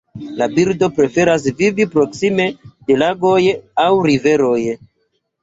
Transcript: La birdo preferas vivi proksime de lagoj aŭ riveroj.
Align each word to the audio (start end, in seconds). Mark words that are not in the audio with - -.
La 0.37 0.45
birdo 0.53 0.87
preferas 0.99 1.45
vivi 1.59 1.85
proksime 1.97 2.49
de 2.89 2.97
lagoj 3.03 3.37
aŭ 3.85 3.93
riveroj. 4.09 4.59